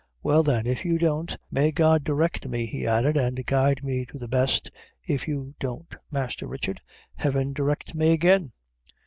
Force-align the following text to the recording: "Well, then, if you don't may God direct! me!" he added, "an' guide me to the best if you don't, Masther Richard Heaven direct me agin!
"Well, 0.23 0.41
then, 0.41 0.65
if 0.65 0.83
you 0.83 0.97
don't 0.97 1.37
may 1.51 1.71
God 1.71 2.03
direct! 2.03 2.47
me!" 2.47 2.65
he 2.65 2.87
added, 2.87 3.17
"an' 3.17 3.35
guide 3.45 3.83
me 3.83 4.03
to 4.07 4.17
the 4.17 4.27
best 4.27 4.71
if 5.03 5.27
you 5.27 5.53
don't, 5.59 5.93
Masther 6.09 6.47
Richard 6.47 6.81
Heaven 7.17 7.53
direct 7.53 7.93
me 7.93 8.13
agin! 8.13 8.51